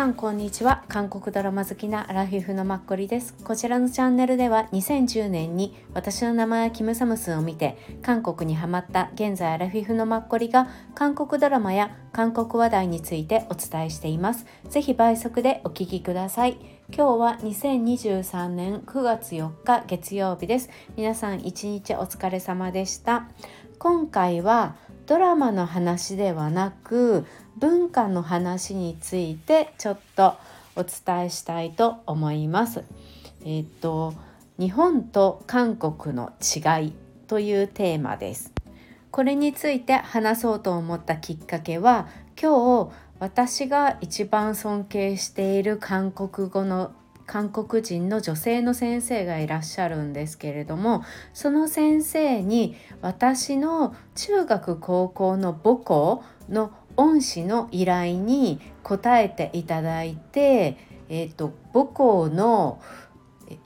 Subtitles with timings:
[0.00, 0.82] さんこんにちは。
[0.88, 3.34] 韓国ドラマ好きなアラフィフのマッコリです。
[3.44, 14.46] こちらのチャンネルでは2010年に私の名前はキムサムスンを見て韓国にハマった現在アラフィフのマッコリが韓国ドラマや韓国話題についてお伝えしています。
[14.70, 16.56] ぜひ倍速でお聞きください。
[16.88, 20.70] 今日は2023年9月4日月曜日です。
[20.96, 23.28] 皆さん一日お疲れ様でした。
[23.78, 24.76] 今回は
[25.10, 27.26] ドラマの話ではなく
[27.56, 30.36] 文化の話についてちょっと
[30.76, 32.84] お伝えしたいと思います。
[33.44, 34.14] えっ、と
[34.56, 36.92] 日本と韓国の違い
[37.26, 38.52] というテーマです。
[39.10, 42.06] これについて話そうと思ったきっかけは
[42.40, 46.92] 今日私が一番尊敬している韓国語の
[47.30, 60.76] 韓国人の女性の先生がいらっしゃるんですけれどもその先生に私の中学高校の母校の恩師の依頼に答えていただいて、
[61.08, 62.82] えーと、母校の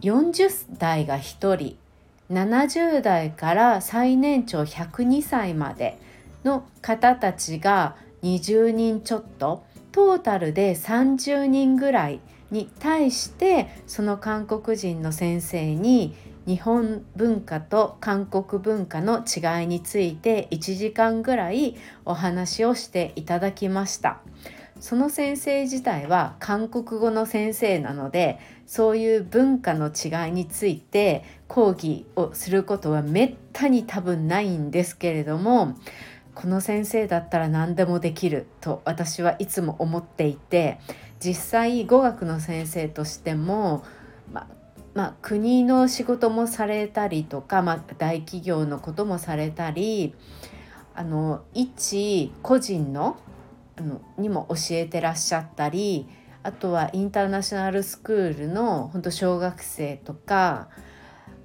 [0.03, 1.79] 40代が1人
[2.31, 5.99] 70代から最年長102歳まで
[6.45, 16.15] の方たちが20人ちょっとトータルで30人ぐらいに対してその韓国人の先生に
[16.47, 24.21] 日本文化と韓国文化の違いについて1時間ぐらいお話をしていただきました。
[24.81, 35.79] その先生自体は韓国語の先生なのでそういう文化の違いについて講義をすることはめったに多分ないんですけれども
[36.35, 40.81] この先生だったら何でもできると私はいつも思っていて
[41.25, 43.85] 実際語学の先生としても、
[44.33, 44.47] ま
[44.93, 50.15] まあ、国の仕事もされたりとか、まあ、大企業のこともされたり
[50.95, 53.17] あの一個人の
[53.77, 56.07] あのにも教えてらっしゃったり
[56.45, 60.69] あとはインターナショナルスクールの本当小学生とか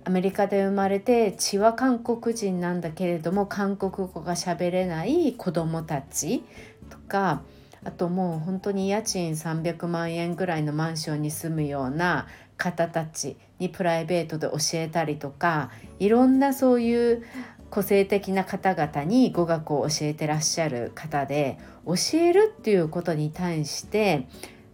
[0.04, 6.44] アメリカで生まれて血は韓国人なんだけれども韓国語が喋れない子どもたち
[6.90, 7.42] とか
[7.90, 17.24] あともう本当に家賃300万円ぐらいのマンションに住むような方たちにプライベートで教えたりとかいろんなそういう
[17.72, 24.28] 個性的な方々に語学を教えてらっしゃる方で教えるっていうことに対して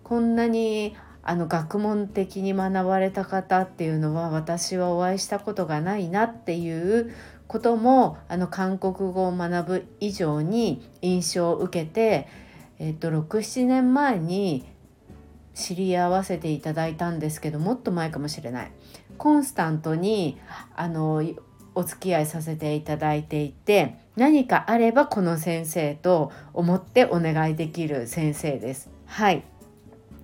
[0.03, 7.15] こんなにあの学問的に学ばれた方っていうのは私はお会いしたことがないなっていう
[7.47, 12.27] こともあの韓国語を学ぶ以上に印象を受けて
[12.79, 14.65] えっと、67年前に
[15.53, 18.71] 知り合わせていただいたんですけどもっと前かもしれない。
[19.17, 20.37] コンスタントに
[20.75, 21.23] あの
[21.73, 28.89] お付き合いさせていただいていて何かあればこの先生と思ってお願いできる先生です。
[29.05, 29.43] はい。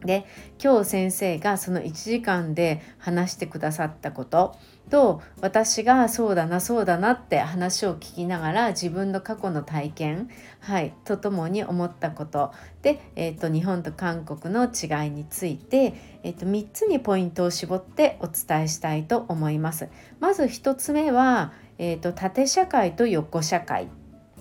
[0.05, 0.25] で
[0.61, 4.57] 今日先生がその1時間で話してくださったこと。
[4.91, 10.29] と私がそうだなそうだなって話を聞きながら自分の過去の体験、
[10.59, 12.51] はい、とともに思ったこと。
[12.81, 15.93] で、えーと、日本と韓国の違いについて、
[16.23, 19.87] えーと、3つにポイントを絞ってお伝えしたいと思います。
[20.19, 23.87] まず1つ目は、えーと、縦社会と横社会、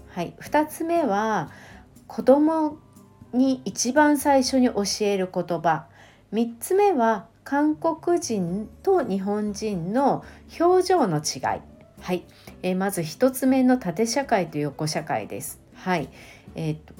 [0.09, 1.51] はい、2つ目は
[2.09, 2.79] 子供
[3.33, 5.87] に一番最初に教える言葉。
[6.33, 10.25] 3つ目は韓国人と日本人の
[10.61, 11.61] 表情の違い。
[12.01, 12.23] はい、
[12.63, 15.59] えー、まず1つ目の縦社会と横社会です。
[15.75, 16.09] はい、
[16.55, 16.95] えーと、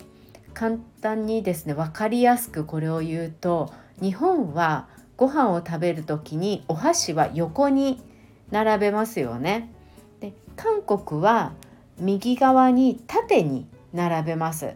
[0.53, 3.73] 簡単にですね分かりやすくこれを言うと
[4.03, 8.03] 日本はご飯を食べる時にお箸は横に
[8.51, 9.71] 並べますよね。
[10.19, 11.53] で韓国は
[11.97, 14.75] 右側に縦に並べます。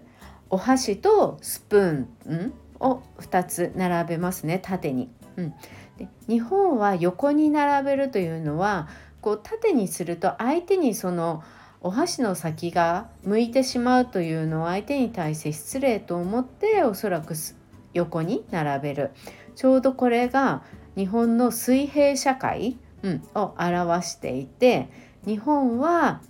[0.50, 5.10] お箸とスプーンを2つ並べますね縦に。
[5.36, 5.54] うん、
[5.98, 8.88] で日本は横に並べるというのは
[9.20, 11.42] こう縦にすると相手にその
[11.80, 17.34] お箸の先が向いてしまうというのを相手に対して失礼と思っておそらく
[17.92, 19.10] 横に並べる
[19.54, 20.62] ちょうどこれが
[20.96, 24.88] 日本の水平社会、うん、を表していて
[25.26, 26.20] 日本は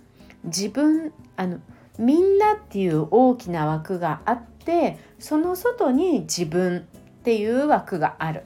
[0.43, 1.59] 自分あの
[1.97, 8.43] みんなっていう大きな枠があってその外に自分っていう枠がある。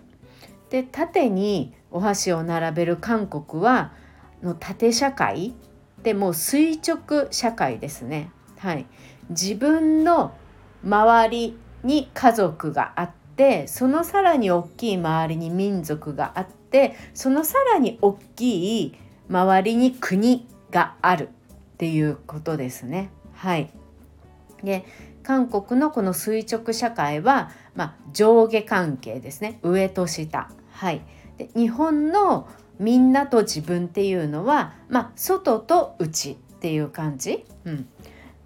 [0.69, 3.93] で縦にお箸を並べる韓国は
[4.43, 5.53] の縦社会
[6.03, 8.31] でもう垂直社会ですね。
[8.57, 8.85] はい、
[9.29, 10.33] 自分の
[10.83, 18.95] 周りに家族があってそのさらに大きい周りに民族があってそのさらに大きい
[19.29, 23.09] 周りに国があるっていうことですね。
[23.33, 23.71] はい、
[24.63, 24.85] で
[25.29, 29.59] 韓国のこの垂直社会は、まあ、上下関係ですね。
[29.61, 30.49] 上と下。
[30.71, 31.03] はい、
[31.37, 32.49] で日本の
[32.79, 37.45] みんなと自分っていうのは、まあ、外と内っていう感じ。
[37.63, 37.87] うん、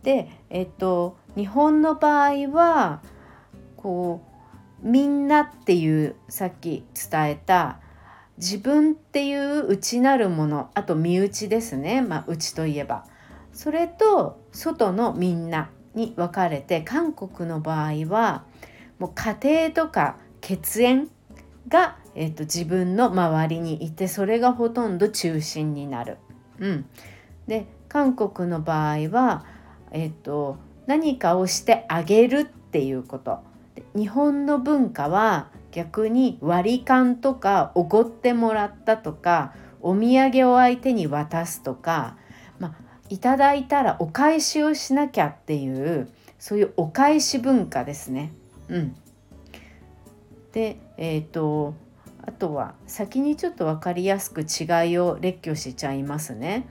[0.04, 3.02] で、えっと、日本の場合は
[3.78, 4.22] こ
[4.84, 7.80] うみんなっていうさっき伝えた
[8.36, 13.06] 自分っていう内なるものあと身内ですね、まあ、内といえば。
[13.54, 15.70] それと外のみんな。
[15.96, 18.44] に分かれて韓国の場合は
[19.00, 21.10] もう家庭とか血縁
[21.68, 26.18] が、えーと、自分の周りにいてそれがほとんど中心になる。
[26.60, 26.86] うん、
[27.48, 29.46] で韓国の場合は、
[29.92, 33.40] えーと何かをしてあげるっていうこと
[33.96, 42.16] 日本の文化は逆に割り勘とかおごってもらったとかお土産を相手に渡すとか、
[43.14, 48.34] いただいたらお返しをしなきゃっていうそういうお返し文化ですね。
[48.70, 48.96] うん、
[50.52, 51.76] でえっ、ー、と
[52.26, 56.68] あとは先にちょっと分かりやすく違いを列挙しちゃいますね。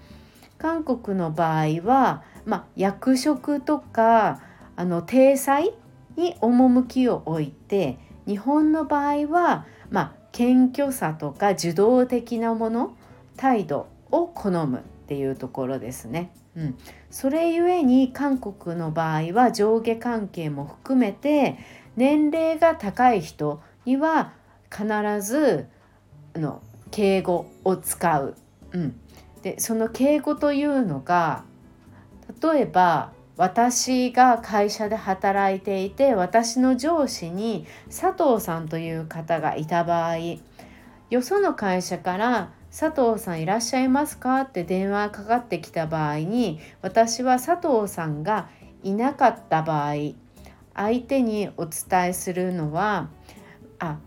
[0.58, 4.40] 韓国の場合は、まあ、役職とか
[4.74, 5.72] あの体裁
[6.16, 12.96] に趣を置いて日本の場合は、まあ、謙虚さとか受動的なもの
[13.36, 16.30] 態度を好むっていうところですね。
[16.56, 16.78] うん、
[17.10, 21.58] それゆえに韓国の場合は上下関係も含めて
[21.96, 24.32] 年齢が高い人には
[24.70, 24.86] 必
[25.20, 25.66] ず
[26.34, 28.36] の敬語を使う。
[28.72, 28.96] うん、
[29.42, 31.44] でその敬語というのが
[32.42, 40.16] 例えば私が会社で働いていて私の上司に佐藤さんという方がいた場合
[41.10, 44.40] よその会社から佐藤さんいらっしゃいますか？
[44.40, 48.48] って電話かかってきた場合に私は佐藤さんが
[48.82, 49.94] いなかった場合
[50.74, 53.10] 相手にお伝えするのは
[53.78, 53.98] あ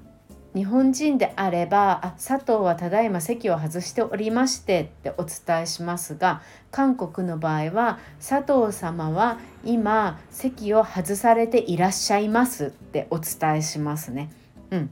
[0.55, 6.41] 日本人であれば「あ佐藤はただいま席を外しておりまして」ってお伝えしますが
[6.71, 14.31] 韓国の場合は「佐藤様は今席を外されていらっしゃいます」ってお伝えしますね。
[14.71, 14.89] うん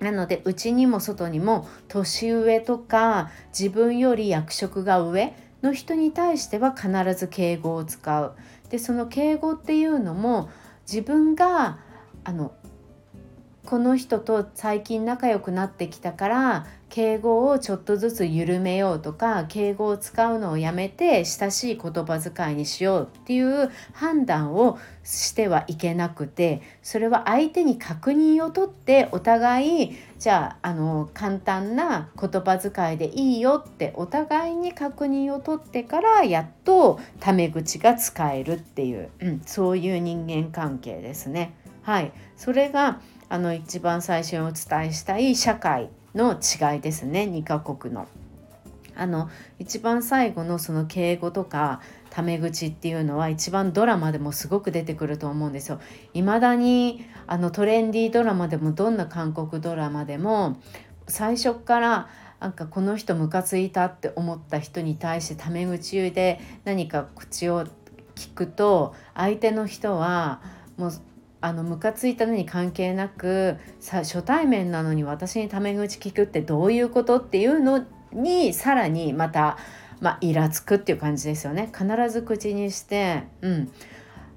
[0.00, 8.34] なのでうちにも外にも年上とか自分より役職が上の人に対しては必ず敬語を使う。
[8.70, 10.50] でその敬語っていうのも
[10.86, 11.78] 自分が
[12.24, 12.52] あの
[13.64, 41.54] この人と最近仲良くなってきたから敬語をちょっとずつ緩めようとか敬語を使うのをやめて親しい言葉遣いにしようっていう判断をしてはいけなくてそれは相手に確認をとってお互いじゃああの簡単な言葉遣いでいいよってお互いに確認をとってからやっとタメ口が使えるっていう、うん、そういう人間関係ですね。
[41.82, 48.06] はい、それがあの一番最初にお伝えしたい社会の違いですね2カ国の。
[48.96, 49.30] あの
[49.60, 51.80] 一番最後のその敬語とか
[52.10, 55.80] タメ口っていうのは一番ドラマでもすごく出てくると思うんですよ。
[56.14, 60.56] 未だにあのトレンディードラマでもどんな韓国ドラマでも
[61.06, 62.08] 最初から
[62.40, 67.66] なんかこの人ムカついたって思った人に対してタメ口で何か口を
[68.14, 70.40] 聞くと相手の人は
[70.76, 70.92] もう
[71.40, 79.58] あのムカついたのに関係なくさ初対面なのに私にタメ口聞くってどういうことっていうのにさらにまた、
[80.00, 81.70] まあ、イラつくっていう感じですよね。
[81.72, 83.72] 必ず口にして、うん、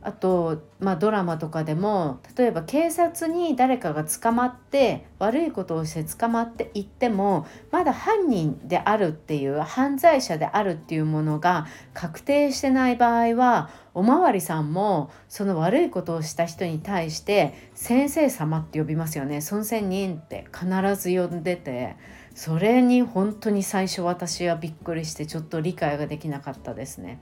[0.04, 21.96] あと、まあ、ドラマとかでも例えば警察に誰かが捕まって悪いことをして捕まっていってもまだ犯人であるっていう犯罪者であるっていうものが確定してない場合はおまわりさんもその悪いことをした人に対して「先生様」って呼びますよね「孫仙人」って必ず呼んでて
[22.34, 27.20] それに本当に最初私はびっくりしてちょっと理解ができなかったですね。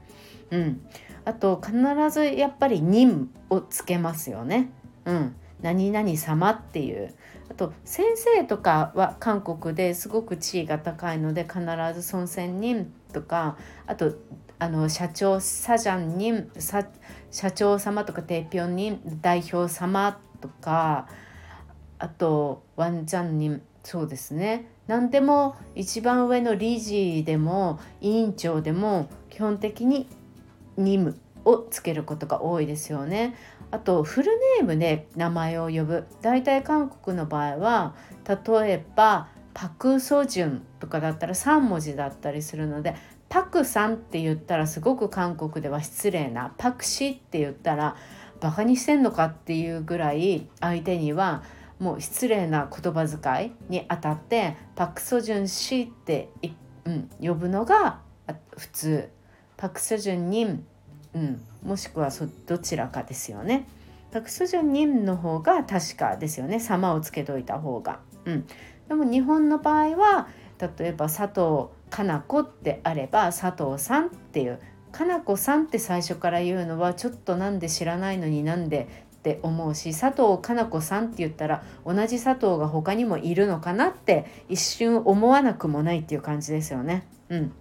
[0.51, 0.81] うん、
[1.25, 1.77] あと必
[2.09, 4.71] ずやっぱり「任」をつけますよね。
[5.05, 7.13] うん、何々様っていう。
[7.49, 11.61] あと先生とかは韓国ですごく地位が高いので必
[11.99, 14.13] ず孫仙人とかあと
[14.59, 16.51] あの社長サジャン人
[17.31, 21.07] 社長様とかテピョン人代表様とか
[21.97, 24.67] あとワンジャン人そうですね。
[24.87, 30.07] 何でも一番上の理事でも委員長でも基本的に
[30.79, 33.35] 任務をつけることが多いですよね。
[33.71, 37.95] あとフルネームで名前を呼ぶ大体韓国の場合は
[38.27, 42.95] 例えばパク・ソジュンとかだったら3文字だったりするので
[43.27, 47.95] パクさんって言ったらすごく韓国では失礼なパクシって言ったら
[48.39, 51.43] バカにしてんのかっていうぐらい相手には
[51.77, 56.29] もう失礼な言葉遣いにあたってパク・ソジュン氏って
[56.85, 57.99] うん、呼ぶのが
[58.57, 59.09] 普通
[59.57, 60.65] パク・ソジュンニン、
[61.13, 63.67] うん、もしくはそどちらかですよね。
[64.11, 67.99] パク・ソジュンニンの方が確かですよね様をつけといた方が。
[68.25, 68.45] うん、
[68.87, 70.27] でも日本の場合は
[70.59, 74.59] 例えば佐藤かな子ってあれば佐藤さんっていう
[74.91, 87.05] かな子さんって最初から言うのはちょっとなんで知らないのになんでって思うし佐藤かな子さんって言ったら同じ佐藤が他にもいるのかなって一瞬思わなくもないっていう感じですよね。
[87.29, 87.51] うん、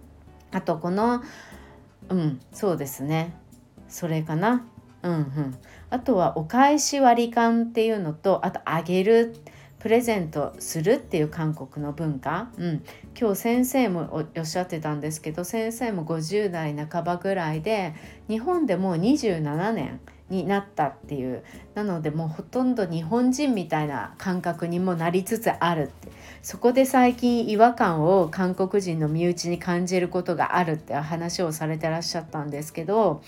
[0.51, 1.21] あとこの
[2.09, 3.33] うんそうですね
[3.89, 4.65] それかな。
[5.01, 5.57] うんうん、
[5.89, 9.35] あとはお返し割り勘っていうのとあとあげる
[9.79, 12.83] プレゼントするっていう韓国の文化、うん、
[13.17, 17.93] 今日先生もおっしゃってたんですけど先生も50代半ばぐらいで
[18.27, 21.43] 日本でもう27年になったっていう。
[21.73, 26.09] なのでもうほとんど日本人みたいな感覚にもなりつつあるって。
[26.41, 33.21] そこで最近違和感を韓国人の身内に感じることがあるって話をされてらっしゃったんですけど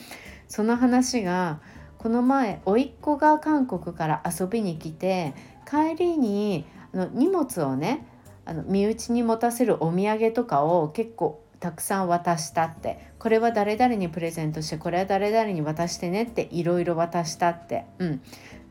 [0.51, 1.61] その話が
[1.97, 5.33] この前甥っ子が韓国から遊びに来て
[5.65, 8.05] 帰りにあの荷物をね
[8.43, 17.85] あの身内に持たせるお土産とかを結構たくさん渡したってこれは誰々にプレゼントしてこれは誰々に渡してねっていろいろ渡したって。
[17.99, 18.21] うん、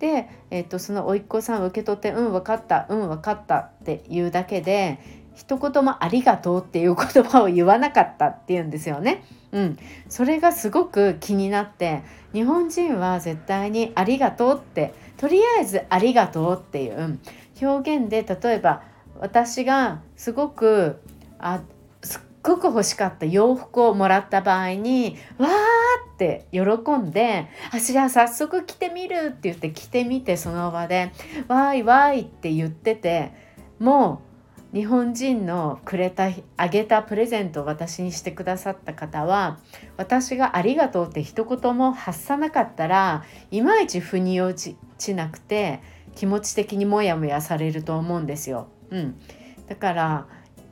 [0.00, 4.98] で、えーと、その甥っ子さん受け取って「うん分かったうん分かった」って言うだけで
[5.34, 9.22] 一言も「ありがとう」っていう言葉を言わなかったっていうんですよね。
[9.52, 17.18] うん、それがすごく気になって日本人は絶対に「ありがとう」ってとりあえず「ありがとう」っていう
[17.60, 18.82] 表現で例えば
[19.18, 21.00] 私がすごく
[21.38, 21.60] あ
[22.02, 25.50] すっごく欲しかった洋服をもらった場合にわー
[26.14, 26.60] って喜
[26.96, 31.12] んで「あじゃあ早速着てみる」って言って着てみてその場で
[31.48, 33.32] 「わーいわーい」って言ってて
[33.78, 34.29] もう
[34.72, 39.58] 日本人のくれたあげたプレゼントを私にしてくださった方は
[39.96, 45.80] 私が「ありがとう」って一言も発さなかったらいまいち腑に落ちなくて
[46.14, 48.68] 気持ち的にモヤモヤされると思うんですよ。
[48.90, 49.20] うん、
[49.68, 50.26] だから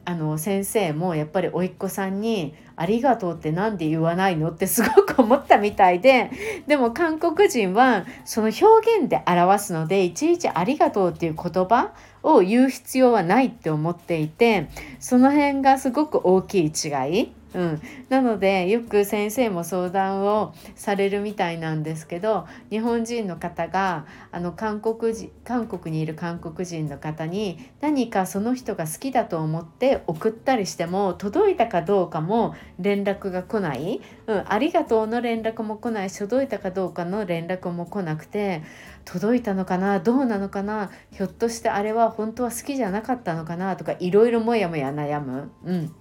[0.05, 6.31] あの先生もやっぱり甥っ子さんに「ありがとうって何で言わないの?」ってすごく思ったみたいで
[6.67, 11.91] でも韓国人はその表現で表すのでいちいち「ありがとう」っていう言葉
[12.23, 14.69] を言う必要はないって思っていて
[14.99, 16.89] その辺がすごく大きい違
[17.21, 17.33] い。
[17.59, 36.11] うん、なのでよく先生も相談をされるみたいなんですけど日本人の方があの韓国人韓国にいる韓国人の方に何かその人が好きだと思って送ったりしても届いたかどうかも連絡が来ない、うん、ありがとうの連絡も来ない。
[36.11, 38.63] 届いたかどうかの連絡も来なくて
[39.05, 45.51] 届いたのかなどうなのかなひょっとしてあれは本当は好きじゃなかったのかなとかいろいろもやもや悩む。
[45.65, 45.95] うん。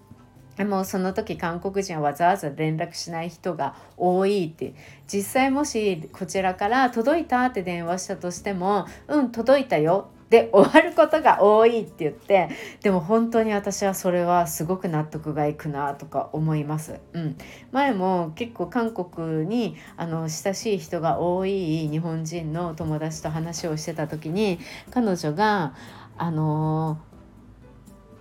[0.58, 4.74] でもその時韓国人はわざわざ連絡しない人が多いって
[5.08, 12.50] 実際もしこちらから「届いた?」って電話したとしても「うん届いたよ」で終わることが多いって言って
[12.82, 17.00] でも本当に私はそれはすごく納得がいくなとか思います。
[17.14, 17.38] うん、
[17.72, 24.60] 前も結構韓国にあの親しい人が多い日本人の友達と話をしてた時に
[24.92, 25.74] 彼女が
[26.18, 26.98] あの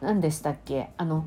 [0.00, 0.90] 何でしたっけ？
[0.96, 1.24] あの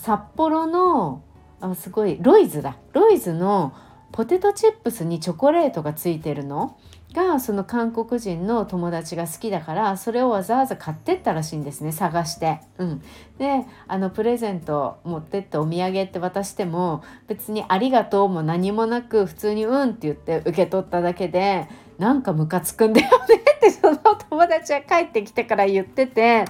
[0.00, 1.22] 札幌の
[1.60, 2.78] あすごいロイズだ。
[2.94, 3.74] ロイズの
[4.12, 6.78] ポテトチップスにチョコレートがついてるの？
[7.12, 12.60] がその韓国人の友達が好きだからそれをわざわざ買ってったらしいんですね探して。
[12.78, 13.02] うん、
[13.36, 21.68] であのプレゼント持ってってお土産って渡しても別に「ありがとう」も何もなく普通に「うん」って言って受け取っただけで
[22.00, 23.98] なんかムカつくんだよねって その
[24.30, 26.44] 友達は帰ってきてから言ってて。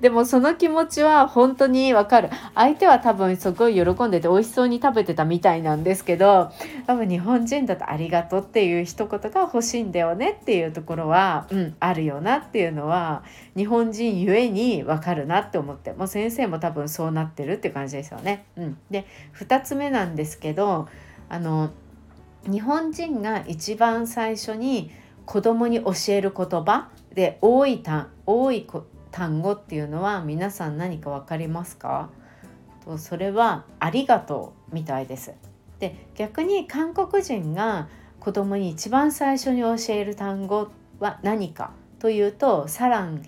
[0.00, 2.30] でもその気持ちは本当にわかる。
[2.54, 6.50] 相手は多分すごい喜んでて美味しそうに食べてたみたいなんですけど
[6.86, 13.22] 多分日本人だと「ありがとう」っていう一言が欲しいんだよねっていうところは、うん、あるよなっていうのは
[13.56, 15.92] 日本人ゆえにわかるなって思って。
[15.92, 18.44] もう先生も多分そうなってるって感じですよね。
[18.56, 20.88] うん、で2つ目なんですけど
[21.28, 21.70] あの
[22.48, 24.90] 日本人が一番最初に
[25.26, 28.66] 子供に教える言葉で多い単多い
[29.10, 32.10] 単語っていうのは皆さん何か分かりますか？
[32.84, 35.34] とそれは「ありがとう」みたいです。
[35.78, 37.88] で逆に韓国人が
[38.20, 40.68] 子供に一番最初に教える単語
[40.98, 43.22] は何かというと「サラン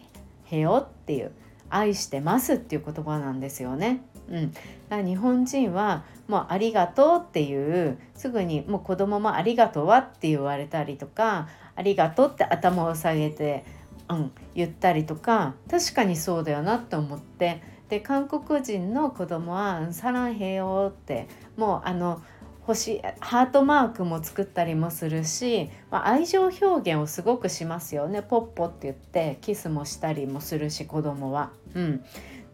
[0.45, 1.33] ヘヨ」っていう
[1.71, 4.03] 「愛してます」っていう言葉なんですよね。
[4.29, 4.59] うん、だ
[4.91, 13.65] から日本人はもう「ありがとう」っていうすぐにもう子供も「ありがとうは」って言われたりとか「ありがとう」って頭を下げて、
[14.09, 22.23] うん、言ったりとか確かにそうだよなって思ってで韓国人の子供は「サランヘヨ」ってもうあの
[22.63, 31.51] 星ハートマークも作ったりもするし、まあ、愛情表現をすごくしますよねポッポって言ってキスもしたりもするし子供は。
[31.75, 32.05] うん、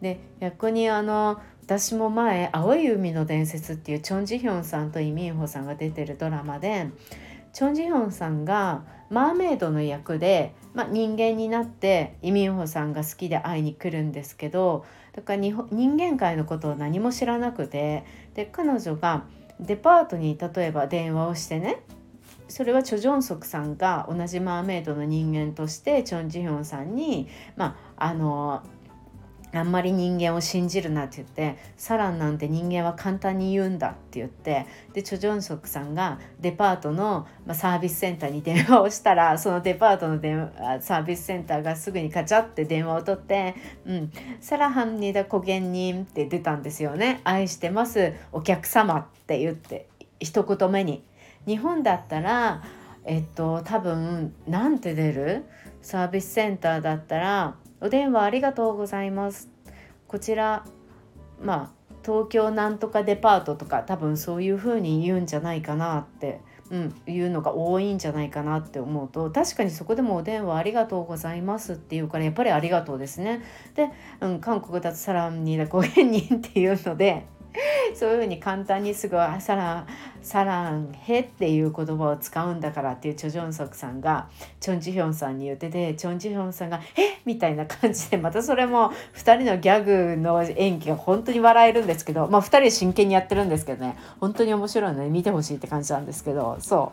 [0.01, 6.89] で逆にあの私も前「青い海の伝説」っていうチョン・ジヒョンさんとイ・ミンホさんが出てるドラマで
[7.53, 19.25] チョン・ジヒョンさんがマーメイドの役で、まあ、人間になってイ・ミンホさんが好きで会いに来るんですけどだから人間界のことを何も知らなくてで彼女が
[19.61, 21.83] デパートに例えば電話をしてね
[22.49, 28.63] それはチョ・ジョンソクさんが同じマーメイドの人間としてチョン・ジヒョンさんにまああの
[29.53, 40.51] あんまり人間を信じるなって言ってサランなんて人間は簡単に言うんだって言ってでチョ・ジョンソクさんがデパートの、まあ、サービスセンターに電話をしたらそのデパートの電
[40.81, 43.55] サービスセンターがすぐにカチャって電話を取って
[43.87, 49.89] 「うん、サラハンニダコゲンニン」って出たんですよね「愛してますお客様」って言って
[50.21, 51.05] 一言目に。
[51.47, 52.63] 日本だったら
[53.05, 55.45] えっと多分なんて出る？
[55.81, 59.49] サービスセンターだったらお電話ありがとうございます。
[60.07, 60.65] こちら
[61.41, 73.43] まあ東京なんとかデパートとか多分そういう風に言うんじゃないかなって、うん、言うのが多いんじゃないかなって思うと確かにそこでもお電話ありがとうございますっていうからやっぱりありがとうですね。
[73.75, 77.27] で、うん、韓国だとサランニーダご縁人っていうので
[77.95, 79.87] そういうふうに簡単にすぐ「サラン
[80.23, 84.29] サランヘ」っていう言葉を使うんだからっていうチョ・ジョンソクさんが
[84.61, 96.93] チョン・ジヒョンさんに言っててチョン・ジヒョンさんが「えみたいな感じでまたそれも2人のギャグの演技が本当に笑えるんですけどまあ2人真剣にやってるんですけどね本当に面白いので見てほしいって感じなんですけどそ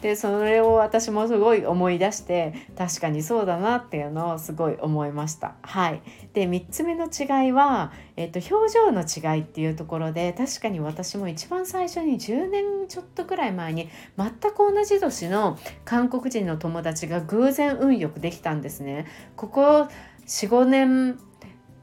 [0.00, 5.52] うでそれを私もすごい思い出して確かにそうだなっていうのをすごい思いました。
[5.62, 6.00] はい
[6.32, 19.06] で3つ目の違いは、えー、と表情の違いっていうところで確かに私も一番最初に10年ちょっとくらい前に全く同じ年の韓国人の友達が偶然運よくできたんですね。
[19.36, 19.88] ここ
[20.26, 21.18] 45年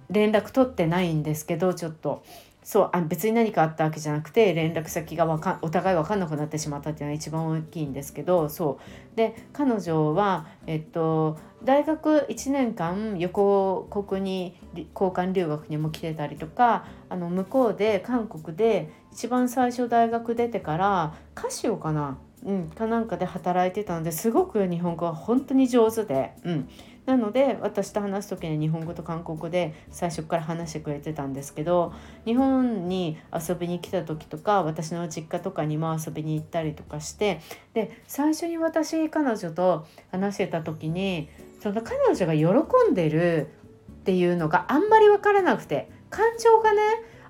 [0.09, 2.23] 連絡取ってないんですけどちょっと
[2.67, 8.77] そうあ別に何かあったわけじゃなくて連絡先がわかお互い分かんなくなってしまったっていうのが一番大きいんですけどそ
[9.13, 9.15] う。
[9.15, 14.59] で彼女は、えっと、大学1年間横国に
[14.93, 26.69] 交換留学にも来てたりとかあの向こうで韓国で一番最初大学出てからカシオかなうん、かなんかで働いてたのですごく日本語は本当に上手で、うん、
[27.07, 31.93] なので私と話す時に日本語と韓国語で最初から話してくれてたんですけど
[32.25, 37.39] 日本に遊びに来た時とか私の実家とかにも遊びに行ったりとかして
[37.73, 41.29] で最初に私彼女と話してた時に
[41.63, 43.47] その彼女が喜んでる
[43.89, 46.81] っていうのがあんまり分からなくて感情がね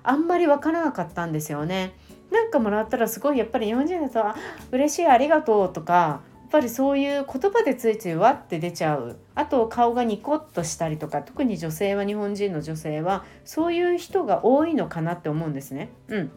[0.02, 1.92] あんまり分からなかったんですよね。
[2.32, 4.38] なんかもらったらすごいやっぱり日本人だと
[4.72, 9.18] 「嬉しいありがとう」とかぱりそういう言葉でついついわって出ちゃう。
[9.34, 15.90] あと顔がニコッとしたりとか特に女性は日本人の女性はそういう人が多いのかなって思うんですね。
[16.08, 16.30] うん。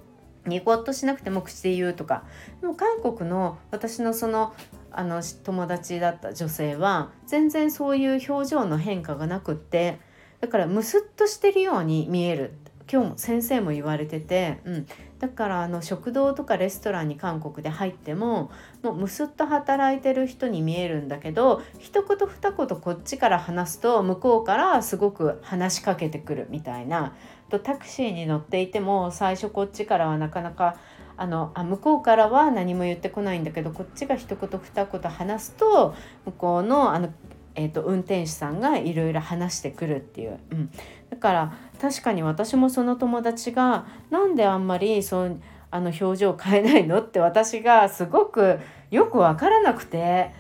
[0.45, 2.24] ニコッとしなくても口で言うとか。
[2.62, 4.54] でも韓国の私のその
[4.91, 10.00] あの友達だった女性は全然そういう表情の変化がなくって
[10.41, 12.54] だからムスッとしてるように見える。
[12.91, 14.88] 今日も先生も言われてて、うん、
[15.22, 18.50] だからあの食堂とかレストランに韓国で入っても
[18.82, 27.14] もうむすっと働いてる人に見えるんだけど一言二言こっちから話すと向こうからすごく話しかけてくるみたいな。
[27.50, 30.78] とタクシーに乗っていても最初こっちからはなかなか
[31.18, 35.94] あのあ向こうからは何も言ってこないんだけどこっちが一言二言話すと
[36.26, 37.14] 向こうのあの
[37.56, 40.70] えーと、運転手さんがいろいろ話してくるっていう、うん、
[41.10, 48.60] だから確かに私もその友達がなんであんまりそうあの表情変えないのって私がすごく
[48.90, 50.32] よく分からなくて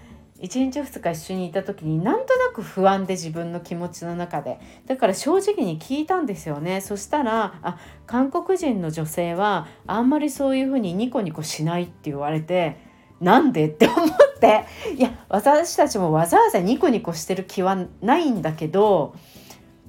[0.41, 4.59] 1日2日一緒にいた時になんとなく不安で自分の気持ちの中で。
[4.87, 6.81] だから正直に聞いたんですよね。
[6.81, 12.77] そしたらあ韓国人の女性はあんまりそういうふうにニコニコしないって言われて
[13.21, 14.65] なんでって思って
[14.97, 19.15] いや私たちもわざわざニコニコしてる気はないんだけど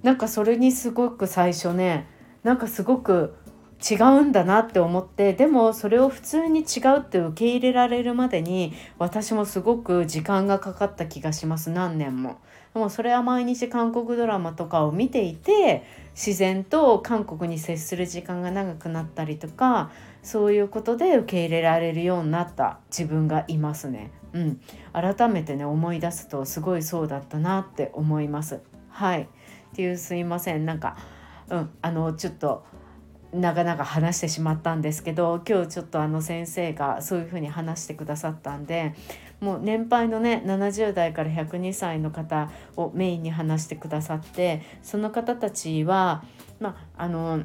[0.02, 2.06] なんかそれにすごく最初ね
[2.42, 3.34] なんかすごく
[3.82, 12.38] 違うんだなって思ってでもそれを普通に違うって受け入れられるまでに私もすごく時間がかかった気がします何年も。
[12.74, 19.90] でもそれは毎日韓国ドラマとかを見ていて自然と韓国に接する時間が長くなったりとか
[20.22, 24.12] そういうことで受け入れられるようになった自分がいますね。
[24.32, 24.60] うん、
[24.92, 28.60] 改めてね思い出すとすごいそうだったなって思います。
[28.88, 29.26] はいっ
[29.74, 30.96] ていうすいませんなんか、
[31.48, 32.64] うん、あのちょっと
[33.32, 38.94] 長々話してしまったんですけど今日ちょっとあの先生がそういうふうに話してくださったんで
[39.40, 46.22] もう年配のね70代から102歳の方をメインに話してくださってその方たちは
[46.60, 47.42] まああの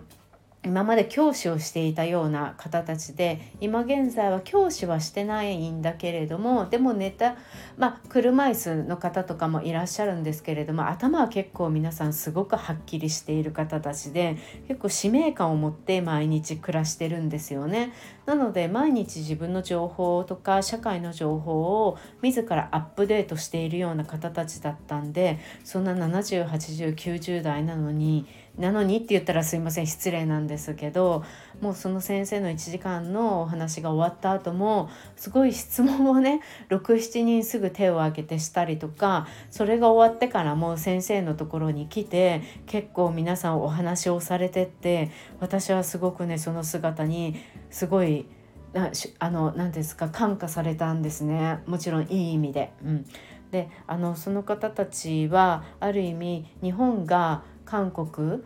[0.68, 7.38] 今まで教師をしていたような方たちで今現在は教師はしてないんだけれどもでもネタ
[7.78, 17.94] まあ車椅子の方とかもいらっしゃるんですけれども頭は結構皆さんすごくはっきりしている方たちで結構使命感を持って毎日暮らしてるんですよね。
[18.26, 28.28] なので毎日自分の情報とか社会の情報を自らアップデートしているような方たちだったんでそんな708090代なのに
[28.58, 31.24] なのにって言ったらすいません失礼なんですけど
[31.62, 47.36] もうその先生の1時間のお話が終わった後もすごい質問をね67人すぐ手を挙げてしたりとかそれが終わってからもう先生のところに来て結構皆さんお話をされてって私はすごくねその姿に
[47.70, 48.26] すごい
[48.74, 52.74] なあの何ですか感化されたんですねもちろんいい意味で。
[52.84, 53.06] うん、
[53.52, 58.42] であのその方たちはある意味日本が韓国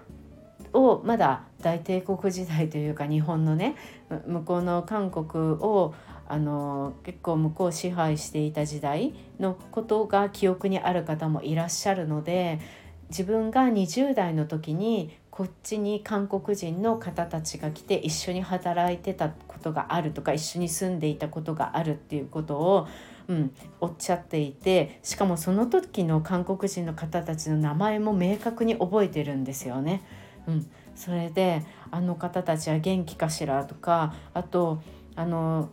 [0.73, 3.75] をまだ大帝国時代というか日本のね
[4.27, 5.93] 向こうの韓国を
[6.27, 12.59] あの結構向こう支配していた時代のことが記憶にある方もいらっしゃるので
[13.09, 22.87] 自分が20代の時にこっちに韓国人の方たちが来て一緒に働いてたことがあるとか一緒に住んでいたことがあるっていうことを
[23.27, 30.03] うん、おっしゃっていてしかもその時の韓国人の方たちの名前も明確に覚えてるんですよね。
[30.47, 34.81] うん、それであの方たちは元気かしらとかあと
[35.15, 35.69] あの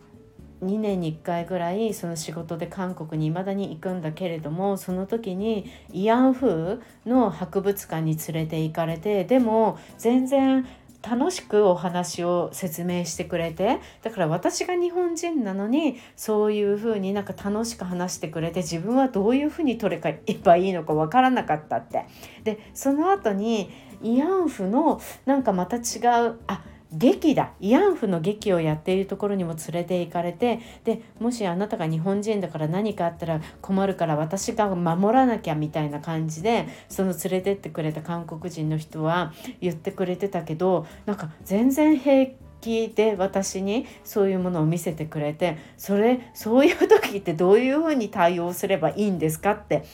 [0.63, 10.67] 2年に1回ぐらいその仕事で韓国に未だに行くんだけれどもその時に慰安婦の博物館に連れて行かれてでも全然
[11.01, 22.05] 楽しくお話を説明してくれてだから私が日本人なのにそういうふうになんか楽しく話してくれて自分はどういうふうに取ればいいのか分からなかったって。
[22.43, 23.69] でその後に
[24.01, 25.79] 慰安婦のなんかまた違
[26.27, 27.51] うあ劇だ。
[27.61, 49.85] 慰安婦の劇をやっているところにも連れて行かれてでもしあなたが日本人だから何かあったら困るから私が守らなきゃみたいな感じでその連れてってくれた韓国人の人は言ってくれてたけどなんか全然平気で私にそういうものを見せてくれてそれそういう時ってどういうふうに対応すればいいんですかって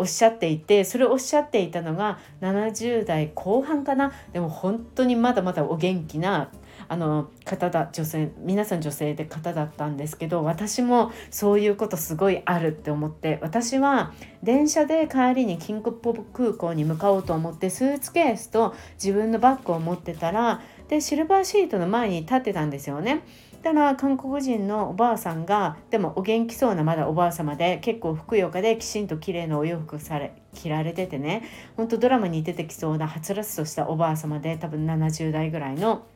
[0.00, 6.48] おっしゃっていてそれをおっしゃっていたのが70代後半かなでも本当にまだまだお元気な
[6.88, 23.22] あの方だ女性皆さん女性で方だったんですけど私もそういうことすごいあるって思って私は電車で帰りにキングポブ空港に向かおうと思ってスーツケースと自分のバッグを持ってたらでシルバーシートの前に立ってたんですよね。
[23.62, 31.44] たら韓国人のおばあさんがでもお元気そうなまだおばあ様で結構ふくよかできちんと綺麗なお洋服され着られててね
[31.76, 36.06] ほんとドラマに出てきそうなはつらつとしたおばあ様で多分70代ぐらいの。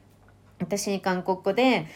[0.61, 1.89] 私に韓国語で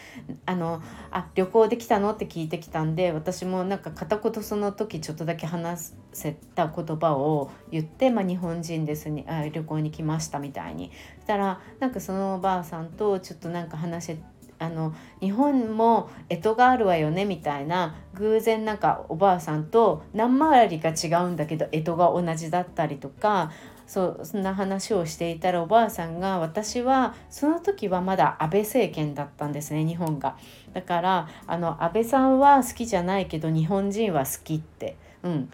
[0.44, 0.82] あの
[1.12, 2.12] あ旅行できたの？
[2.12, 14.18] って聞いてきたんで私もなんか片言その時ちょっとだけ話せた言葉を言って、まあ、日本人ですにあ旅行に来ましたみたいにしたらなんかそのおばあさんとちょっとなんか話せ
[14.59, 23.53] あの日本も干支があるわよねみたいな偶然なんかおばあさんと何回りか違うんだけど干支が同じだったりとか
[23.87, 30.37] そうそんな話をしていたらおばあさんが私はその時はまだ安倍政権だったんですね日本が。
[30.75, 34.97] だからあの安倍さんは好きじゃないけど日本人は好きって。
[35.23, 35.51] うん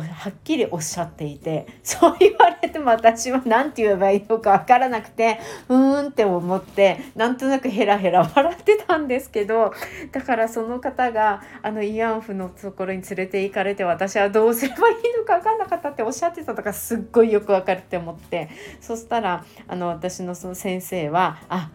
[0.00, 9.72] はっきりおっしゃっていて そう言われても私は何て言えばいいのか分からなくてうーんって思ってなんとなくヘラヘラ笑ってたんですけど
[10.12, 18.48] だからその方があの慰安婦のところに連れて行かれて私はどうすればいいのか分からなかったっておっしゃってたとかすっごいよく分かるって思って
[18.80, 21.70] そしたらあの私のその先生はあ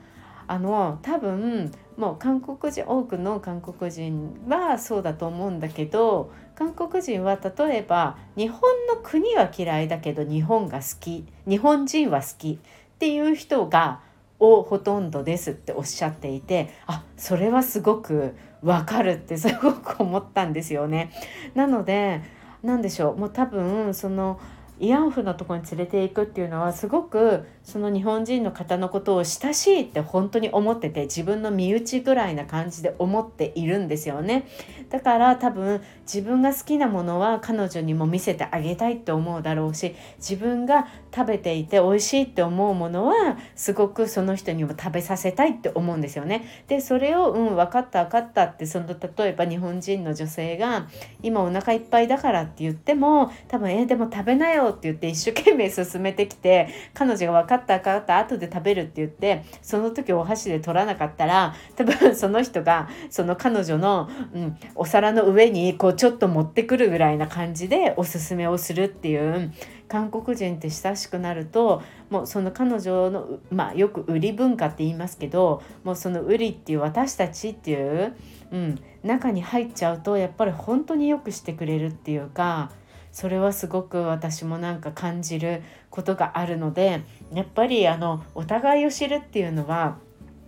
[0.48, 6.32] あの多分もう韓国人多くの韓国人はそうだと思うんだけど
[6.62, 14.02] 韓国人は例えば日本の国は嫌いだけど日本が好き日本人は好きっていう人が
[14.38, 21.12] をほとんどですっておっしゃっていてあそれはすごくわかるってすごく思ったんですよね。
[21.56, 22.22] なので
[22.62, 24.40] 何でしょうもう多分その
[24.80, 34.48] 慰安婦のとこに連れていくっていうのはすごくその日本人の方のことを親しいって本当に思ってて自分の身内ぐらいな感じで思っているんですよね。
[34.90, 46.66] だから多分自分が好きなものは彼女にも見せてあげたいって思うだろうし自分が食べていて美味しいって思うものはすごくその人にも食べさせたいって思うんですよね。
[46.68, 50.88] でそれをうん分かった分かったってその例えば日本人の女性が
[51.22, 69.52] 今お腹いっぱいだからって言っても多分えでも食べなよって言って一生懸命進めてきて彼女が分かった分かった後で食べるって言ってその時お箸で取らなかったら多分 その人がその彼女の、うん、お皿の上にこうちょっと持ってくるぐらいな感じでおすすめをするっていう
[69.88, 78.16] 韓国人って親しくなるともうその彼女のまあよく売り文化って言いますけどもうその売りっていう私たちっていう、
[78.52, 82.72] うん、中に入っちゃうとやっぱり本当によくしてくれるっていうか
[83.12, 89.98] それはすごく私もなんか感じることがあるのでやっぱりあのお互いを知るっていうのは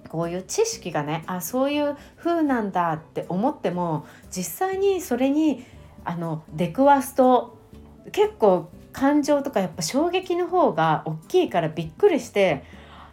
[0.10, 5.66] こういう知識がねあそういう風なんだって思っても実際にそれに
[6.06, 7.58] あの出くわすと
[8.12, 12.64] 結構感情とかやっぱ衝撃の方が大きいからびっくりして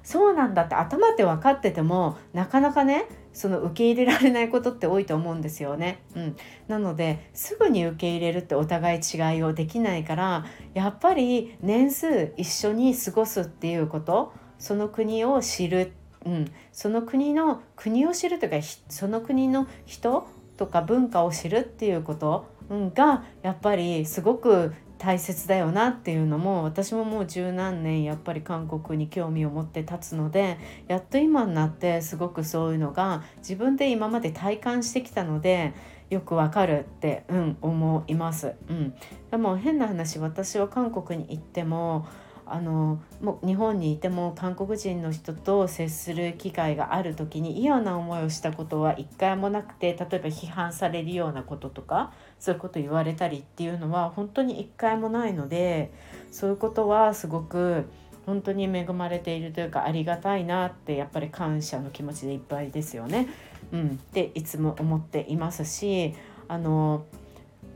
[0.02, 6.02] そうなんだって頭って分かっててもなかなかねその受け入れられないことって多いと思うんですよね。
[6.16, 6.36] うん、
[6.68, 15.92] なのですぐに受け入れるってお互い違いをできないからやっぱり年数一緒に過ごすっていうことその国を知る、
[16.26, 18.56] うん、その国の国を知るというか
[18.88, 30.58] その国の人とか文化を知るっていうこと、うん、がやっぱりすごく大切だよなっていうのも私ももう十何年やっぱり韓国に興味を持って立つので
[30.88, 35.72] やっと今になってすごくそういうのが自分で今まで体感してきたので
[36.10, 38.54] よくわかるって、うん、思います。
[38.68, 38.94] うん、
[39.30, 42.06] でも変な話私は韓国に行っても
[42.44, 55.92] あのもう日本にいても韓国人の人と接する機会がある時に嫌な思いをしたことは一回もなくて例えば批判されるようなこととかそういうこと言われたりっていうのは本当に一回もないので
[56.32, 57.84] そういうことはすごく
[58.26, 63.28] 本当に恵まれているというかありがたいなってやっぱり感謝の気持ちでいっぱいですよね。
[63.72, 66.14] うん、っていつも思っていますし
[66.48, 67.04] あの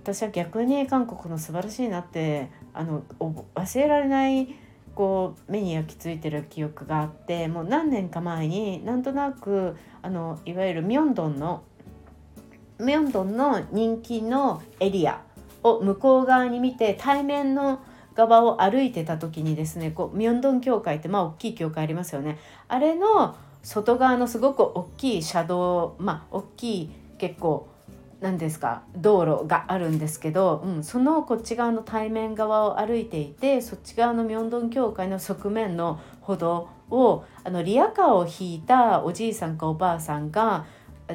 [0.03, 3.05] 私は逆に韓国の素晴らしいなってあの
[3.55, 4.49] 忘れられない
[4.95, 11.63] こう目に焼き付いてる記憶があってもう何年か前になんとなくあのいわゆるミョンドンの
[12.79, 15.21] ミョンドンの人気のエリア
[15.63, 17.81] を向こう側に見て対面の
[18.15, 22.39] 側を歩いてた時にですねこうミョンドン教会ってまあ大きい教会ありますよね。
[22.69, 27.69] あれの外側のすごく大きい車道まあ大きい結構
[28.21, 40.65] 何ですか道路があるんですけど、うん、そのこっち側の対面側を歩いていてそっち側のミョンドン教会の側面の歩道をあのリアカーを引いたおじいさんかおばあさんが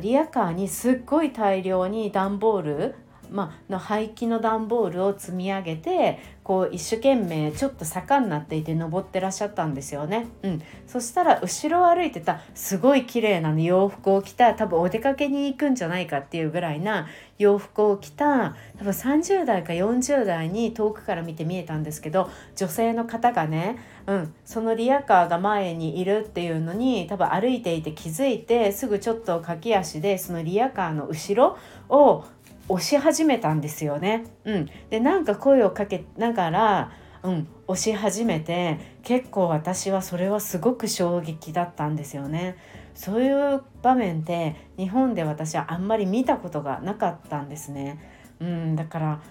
[0.01, 2.95] リアカーにすっごい大量に段ボール
[3.31, 10.27] まあ、の廃棄の段ボールを積み上げてこう一生懸命ちょっと坂になっていて登ってらっしゃったんですよね。
[10.41, 23.77] うん、そしたら後ろを歩いてたすごい綺麗な洋服を着た多分お出かけに行くんじゃないかっていうぐらいな洋服を着た多分30代か40代に遠くから見て見えたんですけど女性の方がね、
[24.09, 31.57] うん、そのリアカーが前にいるっていうのに多分歩いていて気づいてすぐちょっと駆け足でそのリアカーの後ろ
[31.89, 32.25] を
[32.69, 34.25] 押し始めたんですよね。
[34.45, 36.91] うん、でなんか声をかけながら、
[37.21, 42.57] うん、押し始めて結構私はそれはすごく衝撃だったんですよね。
[42.95, 47.99] そういう場面って日本で私はあんまり見たことがなかったんですね。
[48.39, 49.21] うん、だから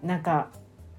[0.00, 0.50] なんか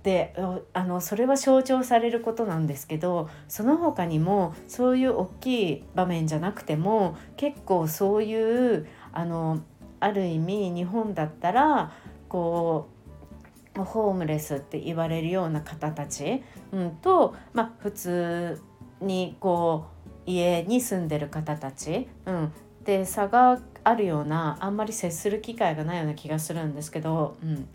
[0.04, 0.34] で
[0.74, 9.62] あのそれは象徴されることなんですけどその他にもそういう大きい場面じゃなくても結構そういうあの
[10.00, 11.92] ある意味日本だったら
[12.30, 12.88] こ
[13.76, 18.62] うホームレスって言われるような方たち、うん、と、まあ、普通
[19.02, 19.86] にこ
[20.26, 27.68] う家に住んでる方たち、うん、で差があるようなあんまり接する機会がないような気がするんですけど、うん、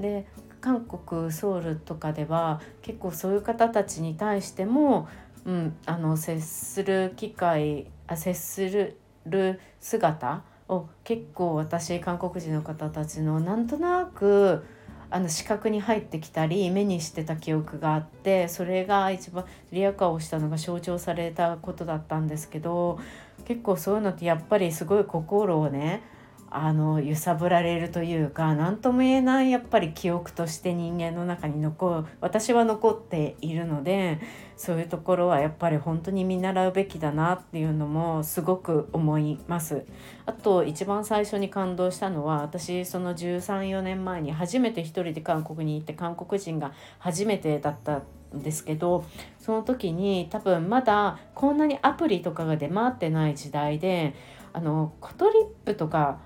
[0.00, 0.26] で
[0.60, 5.08] 韓国ソウルとかでは結構そういう方たちに対しても、
[5.44, 8.96] うん、あの接する機会あ接す
[9.26, 14.64] る姿を結構私韓国人の方たちのなんとなく
[15.12, 23.00] あの視覚に入ってきたり目にしてた記憶があってそれが一番リアカーをしたのが象徴されたことだったんですけど
[23.44, 26.02] 結構そういうのってやっぱりすごい心をね
[26.52, 34.18] あの揺さぶられるというか何とも言えないやっぱり記憶として人間の中に残る私は残っているので
[34.56, 39.84] そういうところはやっぱり本当に見習うべきだなっていうのもすごく思います。
[40.26, 48.02] あと一番最初に感動したのは私その134年前に初めて一人で韓国に行って韓国人が初めてだった
[48.36, 49.04] んですけど
[49.38, 54.14] その時に多分まだこんなにアプリとかが出回ってない時代で
[54.52, 56.18] あのコトリップとか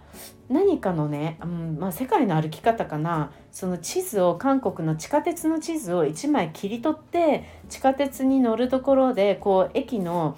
[0.49, 3.33] 何かのね、うんまあ、世界の歩き方かな。
[3.51, 10.37] その地図を韓国の地下鉄の地図を1枚切り取って地下鉄に乗るところでこう駅の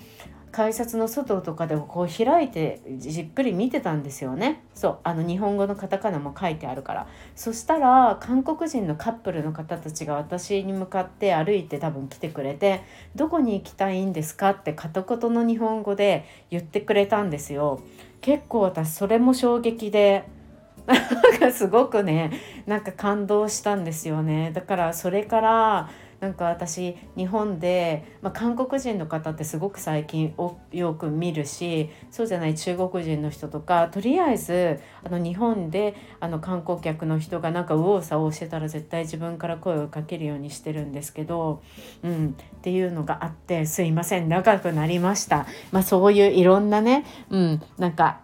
[0.57, 4.63] 改札の外とかでもこう開いてじっくり見てたんですよね。
[4.75, 7.07] そうあの日本語のカタカナも書いてあるから。
[7.35, 12.81] そしたら韓国人のカップルの方たちが私に向かって歩いて多分来てくれて
[13.15, 17.81] 「どこに行きたいんですか?」って片言の日本語で言ってくれたんですよ。
[18.23, 20.25] 結構私それも衝撃で
[21.53, 22.31] すごくね
[22.65, 24.53] なんか感動したんですよね。
[24.55, 25.91] だからそれから
[26.27, 30.35] なんか私日本で、まあ、韓国人の方ってすごく最近
[30.73, 41.63] よく見るしそうじゃない中国人の人とかとりあえずあの日本であの観光客の人がなんか右往左往してたら絶対自分から声をかけるようにしてるんですけど、
[42.03, 45.47] うん、っていうのがあってすいません長くなりました。
[45.71, 48.19] まあ、そういういろんなね、うん、なんか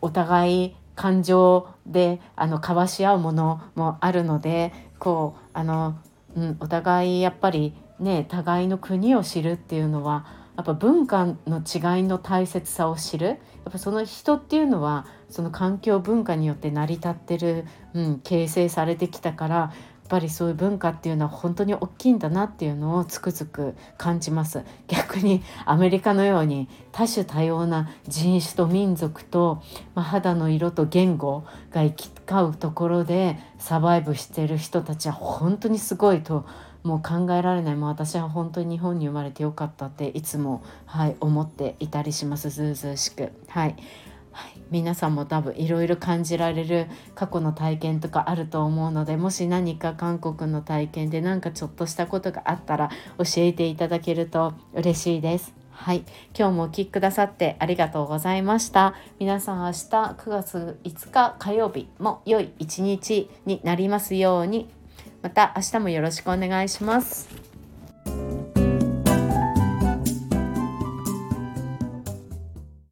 [0.00, 5.96] お互い感情であの交わし合うものもあるのでこうあの
[6.36, 13.26] うん、お互いやっぱりね互いの国を知るっていうのはやっぱ文化の違いの大切さを知る。
[13.26, 17.64] やっぱその人っていうのはその環境文化によって成り立ってる、
[17.94, 19.72] うん、形成されてきたから
[20.12, 24.62] ぱりそういう文化っていうのは本当に大きいんだなっていうのをつくづく感じます。
[24.86, 29.62] 逆にアメリカのように多種多様な人種と民族と、
[29.94, 36.44] まあ、肌の色と言語が行き交うところでサバイブしてる人たちは本当にすごいと
[36.82, 37.76] もう考えられない。
[37.76, 42.50] もう私は本当に日本に生まれてよかったっていつも、はい、思っていたりします。
[42.50, 43.32] ずうずうしく。
[43.48, 43.76] はい。
[44.32, 55.54] はい、皆さんも多分いろいろ感じられる過去の体験とかあると思うのでもし何か韓国の体験で何かちょっとしたことがあったら教えていただけると嬉しいです。
[55.70, 56.04] はい、
[56.38, 58.94] 今日もお聴きくださってありがとうございました。
[59.18, 64.70] 皆さん明日9月5日火曜日も良い一日になりますように
[65.22, 67.28] また明日もよろしくお願いします。